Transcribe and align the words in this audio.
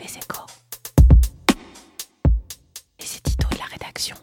Les 0.00 0.16
échos. 0.16 0.46
Les 2.98 3.16
éditos 3.16 3.48
de 3.50 3.58
la 3.58 3.64
rédaction. 3.64 4.16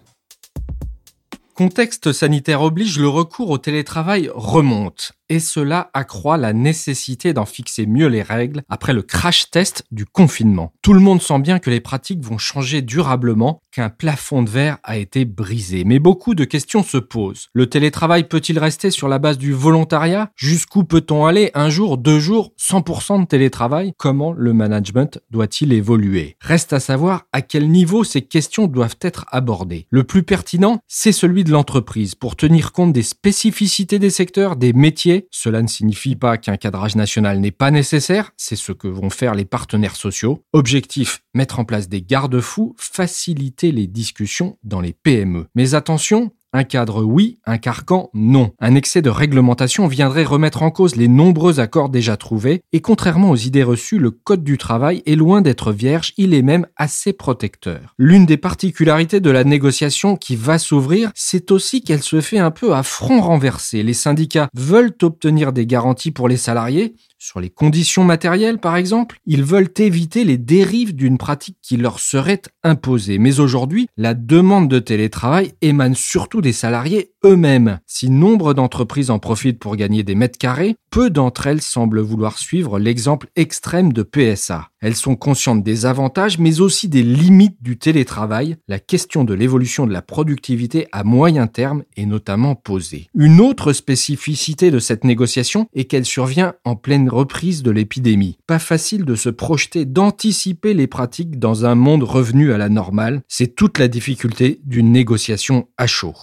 Contexte 1.53 2.11
sanitaire 2.11 2.61
oblige, 2.61 2.97
le 2.97 3.07
recours 3.07 3.51
au 3.51 3.57
télétravail 3.59 4.31
remonte 4.33 5.13
et 5.29 5.39
cela 5.39 5.89
accroît 5.93 6.37
la 6.37 6.53
nécessité 6.53 7.33
d'en 7.33 7.45
fixer 7.45 7.85
mieux 7.85 8.07
les 8.07 8.21
règles 8.21 8.63
après 8.69 8.93
le 8.93 9.01
crash 9.01 9.49
test 9.49 9.83
du 9.91 10.05
confinement. 10.05 10.73
Tout 10.81 10.93
le 10.93 10.99
monde 10.99 11.21
sent 11.21 11.39
bien 11.39 11.59
que 11.59 11.69
les 11.69 11.81
pratiques 11.81 12.23
vont 12.23 12.37
changer 12.37 12.81
durablement, 12.81 13.61
qu'un 13.71 13.89
plafond 13.89 14.43
de 14.43 14.49
verre 14.49 14.77
a 14.83 14.97
été 14.97 15.25
brisé. 15.25 15.83
Mais 15.83 15.99
beaucoup 15.99 16.35
de 16.35 16.45
questions 16.45 16.83
se 16.83 16.97
posent. 16.97 17.47
Le 17.53 17.67
télétravail 17.67 18.27
peut-il 18.27 18.59
rester 18.59 18.91
sur 18.91 19.07
la 19.07 19.19
base 19.19 19.37
du 19.37 19.53
volontariat? 19.53 20.31
Jusqu'où 20.35 20.83
peut-on 20.83 21.25
aller 21.25 21.51
un 21.53 21.69
jour, 21.69 21.97
deux 21.97 22.19
jours, 22.19 22.53
100% 22.59 23.21
de 23.21 23.25
télétravail? 23.25 23.93
Comment 23.97 24.33
le 24.33 24.53
management 24.53 25.19
doit-il 25.29 25.73
évoluer? 25.73 26.37
Reste 26.39 26.73
à 26.73 26.79
savoir 26.79 27.25
à 27.33 27.41
quel 27.41 27.69
niveau 27.69 28.03
ces 28.03 28.21
questions 28.21 28.67
doivent 28.67 28.97
être 29.01 29.25
abordées. 29.31 29.87
Le 29.89 30.03
plus 30.03 30.23
pertinent, 30.23 30.79
c'est 30.87 31.11
celui 31.11 31.43
de 31.43 31.51
l'entreprise 31.51 32.15
pour 32.15 32.35
tenir 32.35 32.71
compte 32.71 32.93
des 32.93 33.03
spécificités 33.03 33.99
des 33.99 34.09
secteurs, 34.09 34.55
des 34.55 34.73
métiers 34.73 35.16
cela 35.31 35.61
ne 35.61 35.67
signifie 35.67 36.15
pas 36.15 36.37
qu'un 36.37 36.57
cadrage 36.57 36.95
national 36.95 37.39
n'est 37.39 37.51
pas 37.51 37.71
nécessaire, 37.71 38.31
c'est 38.37 38.55
ce 38.55 38.71
que 38.71 38.87
vont 38.87 39.09
faire 39.09 39.33
les 39.33 39.45
partenaires 39.45 39.95
sociaux. 39.95 40.43
Objectif, 40.53 41.23
mettre 41.33 41.59
en 41.59 41.65
place 41.65 41.89
des 41.89 42.01
garde-fous, 42.01 42.75
faciliter 42.77 43.71
les 43.71 43.87
discussions 43.87 44.57
dans 44.63 44.81
les 44.81 44.93
PME. 44.93 45.47
Mais 45.55 45.73
attention, 45.73 46.31
un 46.57 46.63
cadre 46.63 47.03
oui, 47.03 47.37
un 47.45 47.59
carcan 47.59 48.09
non. 48.13 48.51
Un 48.59 48.73
excès 48.73 49.03
de 49.03 49.11
réglementation 49.11 49.87
viendrait 49.87 50.23
remettre 50.23 50.63
en 50.63 50.71
cause 50.71 50.95
les 50.95 51.07
nombreux 51.07 51.59
accords 51.59 51.89
déjà 51.89 52.17
trouvés, 52.17 52.61
et 52.73 52.81
contrairement 52.81 53.29
aux 53.29 53.35
idées 53.35 53.63
reçues, 53.63 53.99
le 53.99 54.09
Code 54.11 54.43
du 54.43 54.57
travail 54.57 55.03
est 55.05 55.15
loin 55.15 55.41
d'être 55.41 55.71
vierge, 55.71 56.13
il 56.17 56.33
est 56.33 56.41
même 56.41 56.65
assez 56.75 57.13
protecteur. 57.13 57.93
L'une 57.99 58.25
des 58.25 58.37
particularités 58.37 59.19
de 59.19 59.29
la 59.29 59.43
négociation 59.43 60.15
qui 60.15 60.35
va 60.35 60.57
s'ouvrir, 60.57 61.11
c'est 61.13 61.51
aussi 61.51 61.83
qu'elle 61.83 62.01
se 62.01 62.21
fait 62.21 62.39
un 62.39 62.51
peu 62.51 62.73
à 62.73 62.81
front 62.81 63.21
renversé. 63.21 63.83
Les 63.83 63.93
syndicats 63.93 64.49
veulent 64.55 64.95
obtenir 65.03 65.53
des 65.53 65.67
garanties 65.67 66.11
pour 66.11 66.27
les 66.27 66.37
salariés, 66.37 66.95
sur 67.19 67.39
les 67.39 67.49
conditions 67.49 68.03
matérielles 68.03 68.59
par 68.59 68.75
exemple, 68.75 69.19
ils 69.25 69.43
veulent 69.43 69.71
éviter 69.77 70.23
les 70.23 70.37
dérives 70.37 70.95
d'une 70.95 71.17
pratique 71.17 71.57
qui 71.61 71.77
leur 71.77 71.99
serait 71.99 72.41
imposée. 72.63 73.17
Mais 73.17 73.39
aujourd'hui, 73.39 73.87
la 73.97 74.13
demande 74.13 74.69
de 74.69 74.79
télétravail 74.79 75.53
émane 75.61 75.95
surtout 75.95 76.41
des 76.41 76.46
salariés 76.51 77.11
eux-mêmes. 77.23 77.79
Si 77.85 78.09
nombre 78.09 78.53
d'entreprises 78.53 79.09
en 79.09 79.19
profitent 79.19 79.59
pour 79.59 79.75
gagner 79.75 80.03
des 80.03 80.15
mètres 80.15 80.37
carrés, 80.37 80.75
peu 80.97 81.11
d'entre 81.11 81.45
elles 81.45 81.61
semblent 81.61 82.01
vouloir 82.01 82.39
suivre 82.39 82.79
l'exemple 82.79 83.27
extrême 83.35 83.93
de 83.93 84.01
PSA. 84.01 84.69
Elles 84.81 84.95
sont 84.95 85.15
conscientes 85.15 85.61
des 85.61 85.85
avantages 85.85 86.39
mais 86.39 86.59
aussi 86.59 86.89
des 86.89 87.03
limites 87.03 87.61
du 87.61 87.77
télétravail. 87.77 88.55
La 88.67 88.79
question 88.79 89.23
de 89.23 89.35
l'évolution 89.35 89.85
de 89.85 89.93
la 89.93 90.01
productivité 90.01 90.87
à 90.91 91.03
moyen 91.03 91.45
terme 91.45 91.83
est 91.97 92.07
notamment 92.07 92.55
posée. 92.55 93.09
Une 93.13 93.41
autre 93.41 93.73
spécificité 93.73 94.71
de 94.71 94.79
cette 94.79 95.03
négociation 95.03 95.67
est 95.75 95.85
qu'elle 95.85 96.03
survient 96.03 96.55
en 96.65 96.75
pleine 96.75 97.09
reprise 97.09 97.61
de 97.61 97.69
l'épidémie. 97.69 98.39
Pas 98.47 98.57
facile 98.57 99.05
de 99.05 99.13
se 99.13 99.29
projeter, 99.29 99.85
d'anticiper 99.85 100.73
les 100.73 100.87
pratiques 100.87 101.37
dans 101.37 101.63
un 101.67 101.75
monde 101.75 102.01
revenu 102.01 102.53
à 102.53 102.57
la 102.57 102.69
normale. 102.69 103.21
C'est 103.27 103.55
toute 103.55 103.77
la 103.77 103.87
difficulté 103.87 104.61
d'une 104.65 104.91
négociation 104.91 105.67
à 105.77 105.85
chaud. 105.85 106.15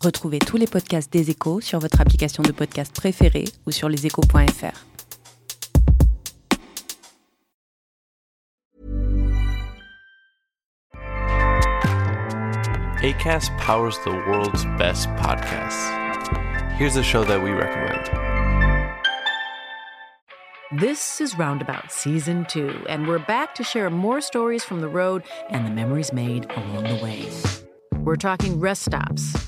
Retrouvez 0.00 0.38
tous 0.38 0.56
les 0.56 0.68
podcasts 0.68 1.12
des 1.12 1.28
échos 1.30 1.60
sur 1.60 1.80
votre 1.80 2.00
application 2.00 2.44
de 2.44 2.52
podcast 2.52 2.94
préférée 2.94 3.46
ou 3.66 3.72
sur 3.72 3.88
leséchos.fr. 3.88 4.84
ACAST 13.02 13.50
powers 13.58 13.96
the 14.04 14.12
world's 14.28 14.64
best 14.76 15.08
podcasts. 15.16 15.90
Here's 16.78 16.96
a 16.96 17.02
show 17.02 17.24
that 17.24 17.42
we 17.42 17.50
recommend. 17.50 18.08
This 20.80 21.20
is 21.20 21.36
Roundabout 21.36 21.90
Season 21.90 22.44
2, 22.48 22.86
and 22.88 23.08
we're 23.08 23.24
back 23.24 23.54
to 23.56 23.64
share 23.64 23.90
more 23.90 24.20
stories 24.20 24.62
from 24.62 24.80
the 24.80 24.88
road 24.88 25.24
and 25.50 25.66
the 25.66 25.70
memories 25.70 26.12
made 26.12 26.46
along 26.50 26.84
the 26.84 27.00
way. 27.02 27.28
We're 28.04 28.16
talking 28.16 28.60
rest 28.60 28.84
stops. 28.84 29.47